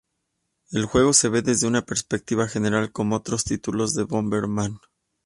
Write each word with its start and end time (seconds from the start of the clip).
El 0.71 0.85
juego 0.87 1.13
se 1.13 1.29
ve 1.29 1.43
desde 1.43 1.67
una 1.67 1.83
perspectiva 1.85 2.47
general, 2.47 2.91
como 2.91 3.17
otros 3.17 3.43
títulos 3.43 3.93
de 3.93 4.01
"Bomberman". 4.01 4.79